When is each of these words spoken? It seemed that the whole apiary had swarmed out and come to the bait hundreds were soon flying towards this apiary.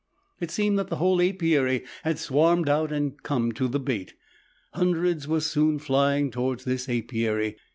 It 0.39 0.49
seemed 0.49 0.79
that 0.79 0.87
the 0.87 0.95
whole 0.95 1.21
apiary 1.21 1.83
had 2.03 2.17
swarmed 2.17 2.67
out 2.67 2.91
and 2.91 3.21
come 3.21 3.51
to 3.51 3.67
the 3.67 3.79
bait 3.79 4.15
hundreds 4.73 5.27
were 5.27 5.41
soon 5.41 5.77
flying 5.77 6.31
towards 6.31 6.63
this 6.63 6.89
apiary. 6.89 7.55